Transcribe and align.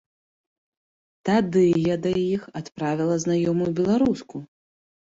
Тады 1.29 1.65
я 1.93 1.99
да 2.09 2.17
іх 2.35 2.41
адправіла 2.61 3.23
знаёмую 3.27 3.71
беларуску. 3.83 4.35